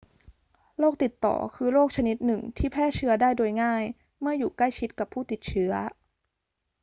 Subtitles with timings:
[0.79, 3.83] โรคติดต่อคือโรคชนิดหนึ่งที่แพร่เชื้อได้โดยง่าย
[4.21, 5.71] เมื่ออยู่ใกล้ชิดกับผู้ติดเชื้อ